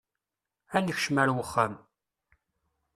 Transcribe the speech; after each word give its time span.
Ad 0.75 0.83
nekcem 0.87 1.17
ar 1.21 1.29
wexxam. 1.35 1.73